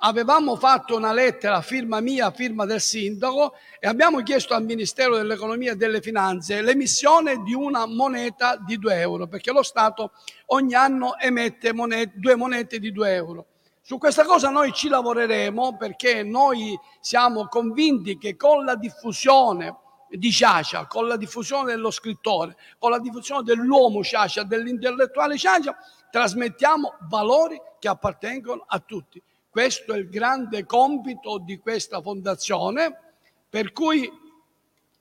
avevamo 0.00 0.56
fatto 0.56 0.96
una 0.96 1.12
lettera, 1.12 1.60
firma 1.62 2.00
mia, 2.00 2.30
firma 2.30 2.64
del 2.64 2.80
sindaco, 2.80 3.54
e 3.80 3.88
abbiamo 3.88 4.22
chiesto 4.22 4.54
al 4.54 4.64
Ministero 4.64 5.16
dell'Economia 5.16 5.72
e 5.72 5.76
delle 5.76 6.00
Finanze 6.00 6.62
l'emissione 6.62 7.42
di 7.42 7.54
una 7.54 7.86
moneta 7.86 8.56
di 8.56 8.78
2 8.78 9.00
euro, 9.00 9.26
perché 9.26 9.50
lo 9.50 9.62
Stato 9.62 10.12
ogni 10.46 10.74
anno 10.74 11.18
emette 11.18 11.72
monete, 11.72 12.12
due 12.16 12.36
monete 12.36 12.78
di 12.78 12.92
2 12.92 13.14
euro. 13.14 13.46
Su 13.80 13.98
questa 13.98 14.24
cosa 14.24 14.50
noi 14.50 14.72
ci 14.72 14.88
lavoreremo 14.88 15.76
perché 15.76 16.22
noi 16.22 16.78
siamo 17.00 17.48
convinti 17.48 18.18
che 18.18 18.36
con 18.36 18.64
la 18.64 18.76
diffusione 18.76 19.74
di 20.10 20.30
Ciacia, 20.30 20.86
con 20.86 21.06
la 21.06 21.16
diffusione 21.16 21.72
dello 21.72 21.90
scrittore, 21.90 22.56
con 22.78 22.90
la 22.90 22.98
diffusione 22.98 23.42
dell'uomo 23.42 24.02
Ciacia, 24.02 24.42
dell'intellettuale 24.42 25.36
Ciacia, 25.38 25.76
trasmettiamo 26.10 26.98
valori 27.08 27.60
che 27.78 27.88
appartengono 27.88 28.64
a 28.66 28.78
tutti. 28.78 29.22
Questo 29.58 29.92
è 29.92 29.96
il 29.96 30.08
grande 30.08 30.64
compito 30.64 31.38
di 31.38 31.58
questa 31.58 32.00
fondazione, 32.00 32.96
per 33.50 33.72
cui, 33.72 34.08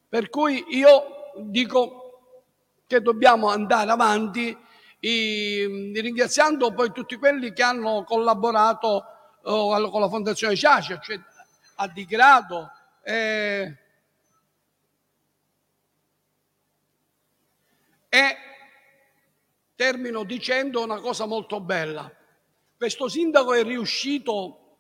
per 0.10 0.32
cui 0.32 0.66
io 0.70 1.32
dico 1.36 2.40
che 2.88 3.00
dobbiamo 3.00 3.50
andare 3.50 3.92
avanti 3.92 4.58
i, 5.02 5.94
ringraziando 5.94 6.74
poi 6.74 6.92
tutti 6.92 7.18
quelli 7.18 7.54
che 7.54 7.62
hanno 7.62 8.04
collaborato 8.04 9.06
oh, 9.44 9.90
con 9.92 10.02
la 10.02 10.10
Fondazione 10.10 10.56
Ciacia, 10.56 11.00
cioè 11.02 11.20
a 11.76 11.88
Di 11.90 12.06
Grado, 12.06 12.72
eh, 13.04 13.78
E 18.10 18.38
termino 19.76 20.24
dicendo 20.24 20.82
una 20.82 21.00
cosa 21.00 21.28
molto 21.28 21.62
bella. 21.62 22.17
Questo 22.78 23.08
sindaco 23.08 23.56
è 23.56 23.64
riuscito 23.64 24.76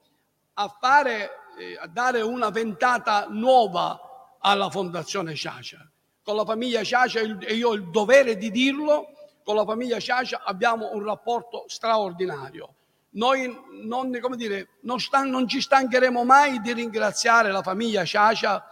a, 0.54 0.68
fare, 0.80 1.32
eh, 1.58 1.76
a 1.82 1.88
dare 1.88 2.22
una 2.22 2.52
ventata 2.52 3.26
nuova 3.28 4.38
alla 4.40 4.70
Fondazione 4.70 5.34
Ciacia. 5.34 5.80
Con 6.22 6.36
la 6.36 6.46
famiglia 6.46 6.84
Ciacia, 6.84 7.22
e 7.22 7.56
io 7.56 7.70
ho 7.70 7.74
il 7.74 7.90
dovere 7.90 8.38
di 8.38 8.52
dirlo, 8.52 9.08
con 9.44 9.56
la 9.56 9.66
famiglia 9.66 10.00
Ciacia 10.00 10.44
abbiamo 10.44 10.92
un 10.94 11.04
rapporto 11.04 11.64
straordinario. 11.66 12.76
Noi 13.12 13.52
non, 13.82 14.12
dire, 14.36 14.68
non, 14.82 15.00
stan- 15.00 15.32
non 15.32 15.48
ci 15.48 15.60
stancheremo 15.60 16.24
mai 16.24 16.62
di 16.62 16.74
ringraziare 16.74 17.50
la 17.50 17.64
famiglia 17.64 18.06
Ciacia 18.06 18.64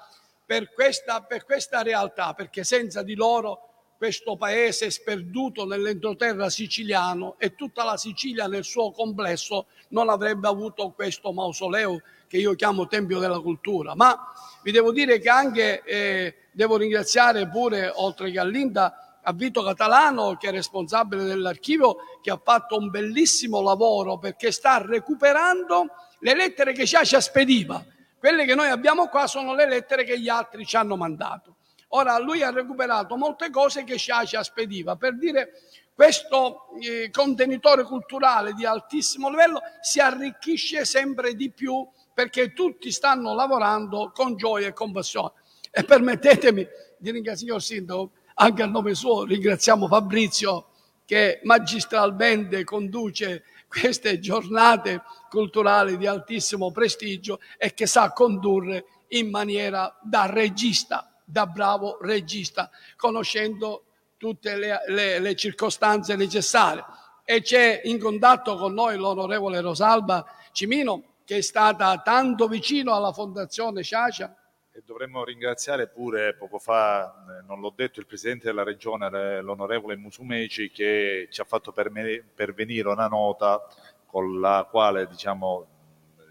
per 0.46 0.72
questa, 0.72 1.24
per 1.24 1.46
questa 1.46 1.82
realtà, 1.82 2.36
perché 2.36 2.64
senza 2.64 3.02
di 3.02 3.16
loro 3.16 3.75
questo 4.06 4.38
paese 4.38 4.92
sperduto 4.92 5.66
nell'entroterra 5.66 6.48
siciliano 6.52 7.38
e 7.40 7.56
tutta 7.56 7.84
la 7.84 7.98
Sicilia 7.98 8.46
nel 8.46 8.64
suo 8.64 8.92
complesso 8.92 9.66
non 9.90 10.10
avrebbe 10.10 10.48
avuto 10.48 10.92
questo 10.92 11.32
mausoleo 11.32 12.04
che 12.28 12.38
io 12.38 12.54
chiamo 12.54 12.86
Tempio 12.86 13.18
della 13.18 13.40
Cultura. 13.40 13.96
Ma 13.96 14.32
vi 14.62 14.72
devo 14.72 14.92
dire 14.92 15.18
che 15.18 15.30
anche 15.30 15.82
eh, 15.82 16.36
devo 16.52 16.78
ringraziare 16.78 17.50
pure, 17.50 17.92
oltre 17.96 18.30
che 18.30 18.38
a 18.38 18.44
Linda, 18.44 19.20
a 19.24 19.34
Vito 19.34 19.64
Catalano, 19.64 20.38
che 20.38 20.50
è 20.50 20.52
responsabile 20.52 21.24
dell'archivio, 21.24 21.96
che 22.22 22.30
ha 22.30 22.40
fatto 22.42 22.78
un 22.78 22.92
bellissimo 22.92 23.60
lavoro 23.60 24.20
perché 24.20 24.52
sta 24.52 24.86
recuperando 24.86 25.88
le 26.20 26.36
lettere 26.36 26.74
che 26.74 26.86
Ciacia 26.86 27.20
spediva. 27.20 27.84
Quelle 28.20 28.46
che 28.46 28.54
noi 28.54 28.70
abbiamo 28.70 29.08
qua 29.08 29.26
sono 29.26 29.56
le 29.56 29.68
lettere 29.68 30.04
che 30.04 30.20
gli 30.20 30.30
altri 30.30 30.64
ci 30.64 30.76
hanno 30.76 30.96
mandato. 30.96 31.55
Ora 31.96 32.20
lui 32.20 32.44
ha 32.44 32.52
recuperato 32.52 33.16
molte 33.16 33.50
cose 33.50 33.86
che 33.86 33.96
Sciascia 33.96 34.44
spediva. 34.44 34.98
Per 34.98 35.18
dire 35.18 35.62
questo 35.94 36.68
eh, 36.82 37.10
contenitore 37.10 37.84
culturale 37.84 38.52
di 38.52 38.66
altissimo 38.66 39.30
livello 39.30 39.62
si 39.80 40.02
arricchisce 40.02 40.84
sempre 40.84 41.36
di 41.36 41.52
più 41.52 41.88
perché 42.14 42.52
tutti 42.52 42.92
stanno 42.92 43.34
lavorando 43.34 44.12
con 44.14 44.36
gioia 44.36 44.68
e 44.68 44.74
con 44.74 44.92
passione. 44.92 45.32
E 45.72 45.86
permettetemi 45.86 46.68
di 46.98 47.12
ringraziare, 47.12 47.38
signor 47.38 47.64
Sindaco, 47.64 48.12
anche 48.36 48.62
a 48.62 48.66
nome 48.66 48.94
suo 48.94 49.24
ringraziamo 49.24 49.88
Fabrizio 49.88 50.72
che 51.06 51.40
magistralmente 51.44 52.66
conduce 52.66 53.44
queste 53.70 54.20
giornate 54.20 55.02
culturali 55.30 55.96
di 55.96 56.08
altissimo 56.08 56.72
prestigio 56.72 57.40
e 57.58 57.74
che 57.74 57.88
sa 57.88 58.12
condurre 58.12 58.86
in 59.10 59.30
maniera 59.30 59.98
da 60.02 60.26
regista 60.26 61.15
da 61.26 61.48
bravo 61.48 61.98
regista, 62.02 62.70
conoscendo 62.96 63.86
tutte 64.18 64.56
le, 64.56 64.82
le, 64.88 65.20
le 65.20 65.36
circostanze 65.36 66.16
necessarie. 66.16 66.84
E 67.26 67.42
c'è 67.42 67.82
in 67.86 68.00
contatto 68.00 68.56
con 68.56 68.74
noi 68.74 68.96
l'onorevole 68.98 69.60
Rosalba 69.60 70.26
Cimino, 70.52 71.16
che 71.26 71.38
è 71.38 71.42
stata 71.42 71.98
tanto 72.02 72.48
vicino 72.48 72.94
alla 72.94 73.12
Fondazione 73.12 73.84
Ciacia. 73.84 74.34
E 74.72 74.84
dovremmo 74.86 75.24
ringraziare 75.24 75.88
pure, 75.88 76.36
poco 76.36 76.60
fa, 76.60 77.40
eh, 77.40 77.46
non 77.48 77.60
l'ho 77.62 77.74
detto, 77.76 78.00
il 78.00 78.06
Presidente 78.06 78.46
della 78.46 78.64
Regione, 78.64 79.42
l'onorevole 79.42 79.96
Musumeci, 79.96 80.70
che 80.70 81.28
ci 81.32 81.42
ha 81.42 81.46
fatto 81.46 81.72
pervenire 81.72 82.88
una 82.88 83.08
nota 83.08 83.66
con 84.06 84.40
la 84.40 84.68
quale 84.70 85.08
diciamo, 85.08 85.68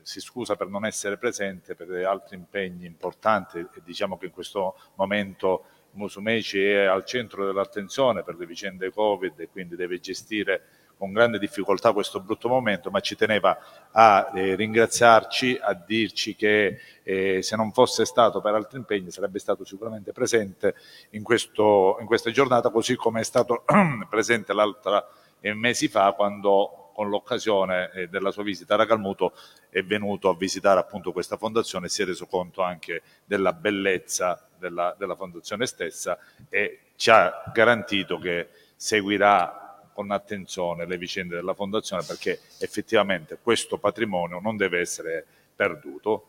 si 0.05 0.21
scusa 0.21 0.55
per 0.55 0.69
non 0.69 0.85
essere 0.85 1.17
presente 1.17 1.75
per 1.75 1.91
altri 2.05 2.37
impegni 2.37 2.87
importanti 2.87 3.67
diciamo 3.83 4.17
che 4.19 4.27
in 4.27 4.33
questo 4.33 4.77
momento 4.95 5.65
Musumeci 5.95 6.61
è 6.63 6.85
al 6.85 7.05
centro 7.05 7.47
dell'attenzione 7.47 8.23
per 8.23 8.37
le 8.37 8.47
vicende 8.47 8.91
Covid 8.91 9.39
e 9.41 9.49
quindi 9.49 9.77
deve 9.77 10.01
gestire 10.01 10.63
con 10.97 11.13
grande 11.13 11.39
difficoltà 11.39 11.93
questo 11.93 12.21
brutto 12.21 12.49
momento, 12.49 12.91
ma 12.91 13.01
ci 13.01 13.17
teneva 13.17 13.59
a 13.91 14.31
eh, 14.35 14.55
ringraziarci, 14.55 15.59
a 15.61 15.75
dirci 15.75 16.37
che 16.37 16.79
eh, 17.03 17.43
se 17.43 17.57
non 17.57 17.73
fosse 17.73 18.05
stato 18.05 18.41
per 18.41 18.55
altri 18.55 18.79
impegni 18.79 19.11
sarebbe 19.11 19.39
stato 19.39 19.65
sicuramente 19.65 20.13
presente 20.13 20.75
in, 21.11 21.23
questo, 21.23 21.97
in 22.01 22.07
questa 22.07 22.31
giornata, 22.31 22.71
così 22.71 22.95
come 22.97 23.21
è 23.21 23.25
stato 23.25 23.64
presente 24.09 24.53
l'altra 24.53 25.07
eh, 25.40 25.53
mesi 25.53 25.88
fa 25.88 26.12
quando 26.12 26.84
con 26.94 27.11
l'occasione 27.11 27.90
eh, 27.92 28.09
della 28.09 28.30
sua 28.30 28.44
visita 28.44 28.74
a 28.74 28.78
Racalmuto 28.78 29.35
è 29.68 29.83
venuto 29.83 30.28
a 30.28 30.37
visitare 30.37 30.78
appunto 30.78 31.12
questa 31.12 31.37
fondazione 31.37 31.87
e 31.87 31.88
si 31.88 32.02
è 32.02 32.04
reso 32.07 32.26
conto 32.26 32.62
anche 32.62 33.02
della 33.24 33.52
bellezza 33.52 34.48
della, 34.57 34.94
della 34.96 35.16
fondazione 35.16 35.66
stessa 35.66 36.16
e 36.48 36.78
ci 36.96 37.11
ha 37.11 37.42
garantito 37.52 38.18
che 38.18 38.48
seguirà 38.76 39.88
con 39.92 40.11
attenzione 40.11 40.87
le 40.87 40.96
vicende 40.96 41.37
della 41.37 41.54
fondazione 41.54 42.02
perché 42.07 42.40
effettivamente 42.59 43.38
questo 43.42 43.78
patrimonio 43.78 44.40
non 44.40 44.57
deve 44.57 44.80
essere 44.80 45.24
perduto. 45.54 46.28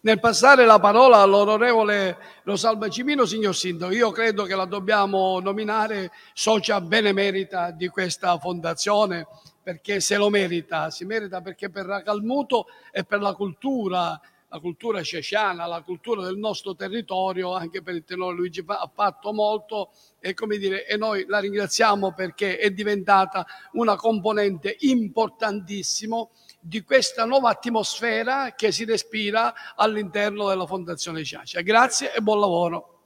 Nel 0.00 0.20
passare 0.20 0.64
la 0.64 0.78
parola 0.78 1.18
all'onorevole 1.18 2.16
Rosalba 2.44 2.88
Cimino, 2.88 3.24
signor 3.24 3.54
Sindaco, 3.54 3.92
io 3.92 4.12
credo 4.12 4.44
che 4.44 4.54
la 4.54 4.64
dobbiamo 4.64 5.40
nominare 5.40 6.12
socia 6.32 6.80
benemerita 6.80 7.72
di 7.72 7.88
questa 7.88 8.38
fondazione 8.38 9.26
perché 9.68 10.00
se 10.00 10.16
lo 10.16 10.30
merita, 10.30 10.88
si 10.88 11.04
merita 11.04 11.42
perché 11.42 11.68
per 11.68 11.84
Racalmuto 11.84 12.68
e 12.90 13.04
per 13.04 13.20
la 13.20 13.34
cultura, 13.34 14.18
la 14.48 14.58
cultura 14.60 15.02
ceciana, 15.02 15.66
la 15.66 15.82
cultura 15.82 16.24
del 16.24 16.38
nostro 16.38 16.74
territorio, 16.74 17.54
anche 17.54 17.82
per 17.82 17.94
il 17.94 18.02
tenore 18.02 18.34
Luigi 18.34 18.64
ha 18.66 18.90
fatto 18.90 19.30
molto 19.34 19.90
e, 20.20 20.32
come 20.32 20.56
dire, 20.56 20.86
e 20.86 20.96
noi 20.96 21.26
la 21.26 21.38
ringraziamo 21.38 22.14
perché 22.14 22.56
è 22.56 22.70
diventata 22.70 23.44
una 23.72 23.94
componente 23.96 24.74
importantissima 24.78 26.26
di 26.58 26.82
questa 26.82 27.26
nuova 27.26 27.50
atmosfera 27.50 28.54
che 28.54 28.72
si 28.72 28.86
respira 28.86 29.52
all'interno 29.76 30.48
della 30.48 30.64
Fondazione 30.64 31.22
Ciacia. 31.24 31.60
Grazie 31.60 32.14
e 32.14 32.22
buon 32.22 32.40
lavoro. 32.40 32.97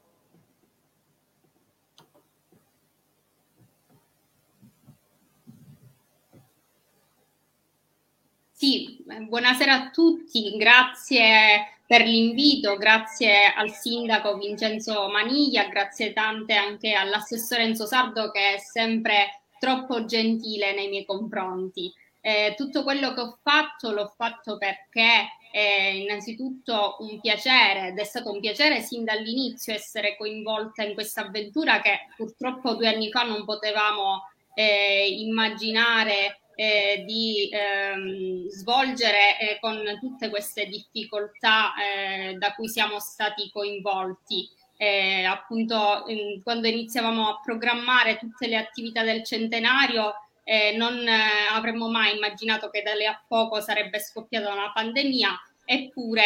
Sì, 8.63 8.97
buonasera 9.05 9.73
a 9.75 9.91
tutti, 9.91 10.57
grazie 10.57 11.81
per 11.85 12.03
l'invito, 12.03 12.77
grazie 12.77 13.53
al 13.53 13.73
sindaco 13.73 14.39
Vincenzo 14.39 15.09
Maniglia, 15.09 15.67
grazie 15.67 16.13
tante 16.13 16.55
anche 16.55 16.93
all'assessore 16.93 17.65
Enzo 17.65 17.87
Sardo 17.87 18.31
che 18.31 18.55
è 18.55 18.59
sempre 18.59 19.47
troppo 19.59 20.05
gentile 20.05 20.75
nei 20.75 20.89
miei 20.91 21.05
confronti. 21.05 21.93
Eh, 22.21 22.55
tutto 22.57 22.85
quello 22.85 23.13
che 23.15 23.21
ho 23.23 23.39
fatto 23.43 23.91
l'ho 23.91 24.15
fatto 24.17 24.59
perché 24.59 25.27
è 25.51 25.89
innanzitutto 25.95 26.99
un 27.01 27.19
piacere 27.21 27.89
ed 27.89 27.99
è 27.99 28.05
stato 28.05 28.31
un 28.31 28.39
piacere 28.39 28.81
sin 28.81 29.03
dall'inizio 29.03 29.75
essere 29.75 30.17
coinvolta 30.17 30.85
in 30.85 30.95
questa 30.95 31.23
avventura 31.23 31.81
che 31.81 32.07
purtroppo 32.17 32.75
due 32.75 32.87
anni 32.87 33.11
fa 33.11 33.25
non 33.25 33.45
potevamo 33.45 34.23
eh, 34.55 35.09
immaginare 35.09 36.42
eh, 36.63 37.03
di 37.05 37.49
ehm, 37.51 38.47
svolgere 38.47 39.37
eh, 39.41 39.59
con 39.61 39.83
tutte 39.99 40.29
queste 40.29 40.67
difficoltà 40.67 41.73
eh, 41.75 42.35
da 42.35 42.55
cui 42.55 42.69
siamo 42.69 43.01
stati 43.01 43.51
coinvolti. 43.51 44.49
Eh, 44.77 45.25
appunto, 45.25 46.05
quando 46.45 46.69
iniziavamo 46.69 47.29
a 47.29 47.41
programmare 47.41 48.17
tutte 48.17 48.47
le 48.47 48.57
attività 48.57 49.03
del 49.03 49.25
centenario, 49.25 50.15
eh, 50.45 50.75
non 50.77 50.97
eh, 51.07 51.49
avremmo 51.51 51.89
mai 51.89 52.15
immaginato 52.15 52.71
che 52.71 52.83
da 52.83 52.95
lì 52.95 53.07
a 53.07 53.21
poco 53.27 53.61
sarebbe 53.61 53.99
scoppiata 53.99 54.53
una 54.53 54.71
pandemia, 54.73 55.31
eppure, 55.65 56.23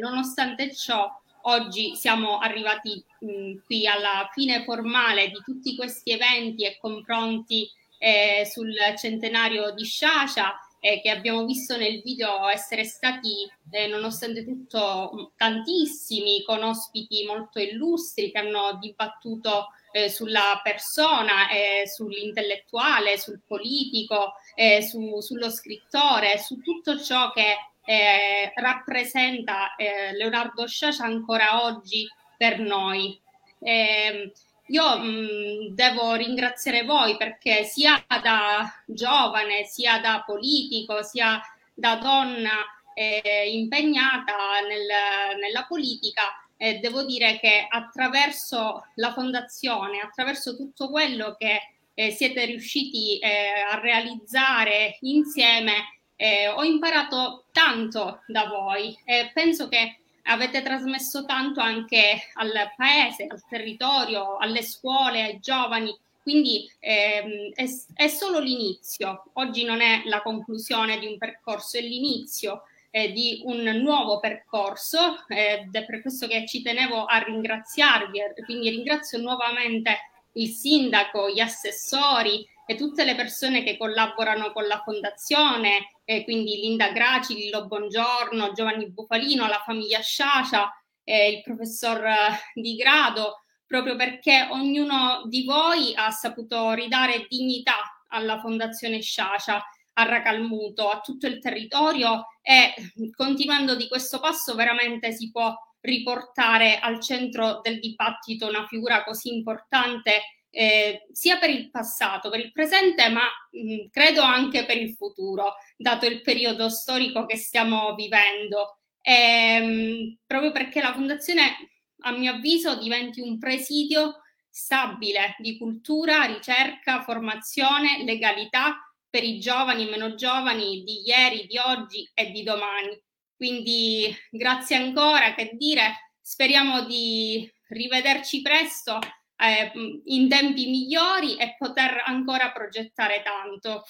nonostante 0.00 0.74
ciò, 0.74 1.10
oggi 1.42 1.94
siamo 1.94 2.38
arrivati 2.38 3.02
mh, 3.20 3.64
qui 3.64 3.86
alla 3.86 4.28
fine 4.32 4.64
formale 4.64 5.28
di 5.28 5.40
tutti 5.44 5.74
questi 5.76 6.12
eventi 6.12 6.64
e 6.64 6.78
confronti 6.78 7.70
eh, 7.98 8.46
sul 8.50 8.74
centenario 8.96 9.72
di 9.72 9.84
Sciascia 9.84 10.58
eh, 10.80 11.00
che 11.00 11.10
abbiamo 11.10 11.44
visto 11.44 11.76
nel 11.76 12.00
video 12.02 12.48
essere 12.48 12.84
stati 12.84 13.50
eh, 13.70 13.86
nonostante 13.88 14.44
tutto 14.44 15.32
tantissimi 15.36 16.42
con 16.44 16.62
ospiti 16.62 17.24
molto 17.24 17.58
illustri 17.58 18.30
che 18.30 18.38
hanno 18.38 18.78
dibattuto 18.80 19.68
eh, 19.90 20.08
sulla 20.08 20.60
persona, 20.62 21.48
eh, 21.50 21.88
sull'intellettuale, 21.88 23.18
sul 23.18 23.40
politico, 23.44 24.34
eh, 24.54 24.82
su, 24.82 25.20
sullo 25.20 25.50
scrittore, 25.50 26.38
su 26.38 26.60
tutto 26.60 27.00
ciò 27.00 27.32
che 27.32 27.56
eh, 27.84 28.52
rappresenta 28.54 29.74
Leonardo 29.78 30.66
Sciascia 30.66 31.04
ancora 31.04 31.64
oggi 31.64 32.06
per 32.36 32.60
noi. 32.60 33.18
Eh, 33.60 34.30
io 34.68 34.98
mh, 34.98 35.74
devo 35.74 36.14
ringraziare 36.14 36.84
voi 36.84 37.16
perché 37.16 37.64
sia 37.64 38.04
da 38.06 38.70
giovane, 38.86 39.64
sia 39.64 39.98
da 40.00 40.22
politico, 40.24 41.02
sia 41.02 41.40
da 41.74 41.96
donna 41.96 42.64
eh, 42.94 43.50
impegnata 43.52 44.60
nel, 44.66 45.38
nella 45.40 45.64
politica, 45.66 46.22
eh, 46.56 46.78
devo 46.78 47.04
dire 47.04 47.38
che 47.38 47.66
attraverso 47.68 48.86
la 48.96 49.12
fondazione, 49.12 50.00
attraverso 50.00 50.56
tutto 50.56 50.90
quello 50.90 51.36
che 51.38 51.60
eh, 51.94 52.10
siete 52.10 52.44
riusciti 52.44 53.18
eh, 53.18 53.50
a 53.70 53.78
realizzare 53.80 54.98
insieme, 55.00 55.96
Eh, 56.20 56.48
ho 56.48 56.64
imparato 56.64 57.44
tanto 57.52 58.24
da 58.26 58.48
voi 58.48 58.92
e 59.06 59.30
penso 59.32 59.68
che 59.68 60.00
avete 60.28 60.62
trasmesso 60.62 61.24
tanto 61.24 61.60
anche 61.60 62.30
al 62.34 62.52
paese, 62.76 63.26
al 63.28 63.42
territorio, 63.48 64.36
alle 64.36 64.62
scuole, 64.62 65.22
ai 65.22 65.38
giovani. 65.40 65.96
Quindi 66.22 66.70
ehm, 66.80 67.52
è, 67.54 67.64
è, 67.94 68.08
solo 68.08 68.38
l'inizio. 68.38 69.24
Oggi 69.34 69.64
non 69.64 69.80
è 69.80 70.02
la 70.04 70.22
conclusione 70.22 70.98
di 70.98 71.06
un 71.06 71.16
percorso, 71.16 71.78
è 71.78 71.80
l'inizio 71.80 72.64
eh, 72.90 73.12
di 73.12 73.42
un 73.44 73.62
nuovo 73.80 74.20
percorso 74.20 75.24
eh, 75.28 75.64
ed 75.64 75.74
è 75.74 75.84
per 75.86 76.02
questo 76.02 76.26
che 76.26 76.46
ci 76.46 76.62
tenevo 76.62 77.04
a 77.04 77.18
ringraziarvi. 77.18 78.20
Quindi 78.44 78.68
ringrazio 78.70 79.18
nuovamente 79.18 79.96
il 80.32 80.48
sindaco, 80.48 81.30
gli 81.30 81.40
assessori 81.40 82.46
e 82.66 82.74
tutte 82.74 83.04
le 83.04 83.14
persone 83.14 83.62
che 83.62 83.78
collaborano 83.78 84.52
con 84.52 84.66
la 84.66 84.82
fondazione, 84.84 85.92
eh, 86.10 86.24
quindi 86.24 86.56
Linda 86.56 86.90
Graci, 86.90 87.34
Lillo 87.34 87.66
Bongiorno, 87.66 88.52
Giovanni 88.52 88.90
Bufalino, 88.90 89.46
la 89.46 89.62
famiglia 89.62 90.00
Sciacia, 90.00 90.72
eh, 91.04 91.32
il 91.32 91.42
professor 91.42 92.02
eh, 92.02 92.30
Di 92.54 92.76
Grado, 92.76 93.42
proprio 93.66 93.94
perché 93.94 94.48
ognuno 94.50 95.24
di 95.26 95.44
voi 95.44 95.92
ha 95.94 96.10
saputo 96.10 96.72
ridare 96.72 97.26
dignità 97.28 98.06
alla 98.08 98.40
Fondazione 98.40 99.02
Sciacia, 99.02 99.62
a 99.92 100.02
Racalmuto, 100.04 100.88
a 100.88 101.00
tutto 101.00 101.26
il 101.26 101.40
territorio 101.40 102.28
e 102.40 102.72
continuando 103.14 103.76
di 103.76 103.86
questo 103.86 104.18
passo 104.18 104.54
veramente 104.54 105.12
si 105.12 105.30
può 105.30 105.54
riportare 105.80 106.78
al 106.78 107.02
centro 107.02 107.60
del 107.62 107.80
dibattito 107.80 108.46
una 108.46 108.66
figura 108.66 109.04
così 109.04 109.34
importante 109.34 110.22
eh, 110.50 111.06
sia 111.12 111.38
per 111.38 111.50
il 111.50 111.70
passato, 111.70 112.30
per 112.30 112.40
il 112.40 112.52
presente, 112.52 113.08
ma 113.08 113.22
mh, 113.50 113.88
credo 113.90 114.22
anche 114.22 114.64
per 114.64 114.76
il 114.76 114.94
futuro, 114.94 115.54
dato 115.76 116.06
il 116.06 116.22
periodo 116.22 116.68
storico 116.68 117.26
che 117.26 117.36
stiamo 117.36 117.94
vivendo. 117.94 118.78
E, 119.00 119.60
mh, 119.60 120.18
proprio 120.26 120.52
perché 120.52 120.80
la 120.80 120.94
Fondazione, 120.94 121.56
a 122.00 122.12
mio 122.12 122.32
avviso, 122.32 122.78
diventi 122.78 123.20
un 123.20 123.38
presidio 123.38 124.22
stabile 124.48 125.36
di 125.38 125.56
cultura, 125.58 126.24
ricerca, 126.24 127.02
formazione, 127.02 128.02
legalità 128.04 128.76
per 129.08 129.24
i 129.24 129.38
giovani 129.38 129.88
meno 129.88 130.14
giovani 130.14 130.82
di 130.82 131.02
ieri, 131.06 131.46
di 131.46 131.58
oggi 131.58 132.08
e 132.14 132.30
di 132.30 132.42
domani. 132.42 133.00
Quindi 133.36 134.14
grazie 134.30 134.76
ancora, 134.76 135.34
che 135.34 135.52
dire, 135.54 136.12
speriamo 136.20 136.84
di 136.84 137.50
rivederci 137.68 138.42
presto 138.42 138.98
eh, 139.38 139.72
in 140.04 140.28
tempi 140.28 140.66
migliori 140.68 141.36
e 141.36 141.54
poter 141.56 142.02
ancora 142.04 142.50
progettare 142.52 143.22
tanto. 143.22 143.84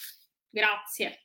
Grazie. 0.50 1.24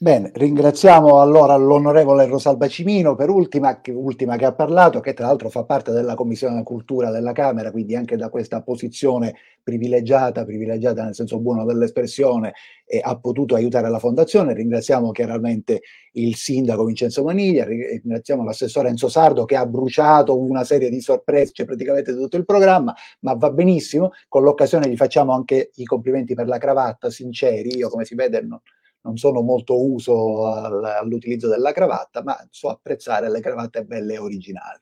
Bene, 0.00 0.30
ringraziamo 0.32 1.20
allora 1.20 1.56
l'onorevole 1.56 2.24
Rosalba 2.26 2.68
Cimino 2.68 3.16
per 3.16 3.30
ultima 3.30 3.80
che, 3.80 3.90
ultima 3.90 4.36
che 4.36 4.44
ha 4.44 4.54
parlato, 4.54 5.00
che 5.00 5.12
tra 5.12 5.26
l'altro 5.26 5.48
fa 5.48 5.64
parte 5.64 5.90
della 5.90 6.14
Commissione 6.14 6.62
Cultura 6.62 7.10
della 7.10 7.32
Camera, 7.32 7.72
quindi 7.72 7.96
anche 7.96 8.16
da 8.16 8.28
questa 8.28 8.62
posizione 8.62 9.34
privilegiata, 9.60 10.44
privilegiata 10.44 11.02
nel 11.02 11.16
senso 11.16 11.40
buono 11.40 11.64
dell'espressione, 11.64 12.52
eh, 12.86 13.00
ha 13.02 13.18
potuto 13.18 13.56
aiutare 13.56 13.90
la 13.90 13.98
Fondazione. 13.98 14.54
Ringraziamo 14.54 15.10
chiaramente 15.10 15.80
il 16.12 16.36
sindaco 16.36 16.84
Vincenzo 16.84 17.24
Maniglia, 17.24 17.64
ringraziamo 17.64 18.44
l'assessore 18.44 18.90
Enzo 18.90 19.08
Sardo 19.08 19.46
che 19.46 19.56
ha 19.56 19.66
bruciato 19.66 20.38
una 20.38 20.62
serie 20.62 20.90
di 20.90 21.00
sorprese, 21.00 21.50
cioè 21.52 21.66
praticamente 21.66 22.14
tutto 22.14 22.36
il 22.36 22.44
programma, 22.44 22.94
ma 23.22 23.34
va 23.34 23.50
benissimo. 23.50 24.12
Con 24.28 24.44
l'occasione 24.44 24.88
gli 24.88 24.96
facciamo 24.96 25.32
anche 25.32 25.72
i 25.74 25.84
complimenti 25.84 26.34
per 26.34 26.46
la 26.46 26.58
cravatta, 26.58 27.10
sinceri, 27.10 27.76
io 27.76 27.88
come 27.88 28.04
si 28.04 28.14
vede 28.14 28.40
non 28.42 28.60
non 29.08 29.16
sono 29.16 29.40
molto 29.40 29.82
uso 29.82 30.46
all'utilizzo 30.52 31.48
della 31.48 31.72
cravatta, 31.72 32.22
ma 32.22 32.36
so 32.50 32.68
apprezzare 32.68 33.30
le 33.30 33.40
cravatte 33.40 33.84
belle 33.84 34.14
e 34.14 34.18
originali. 34.18 34.80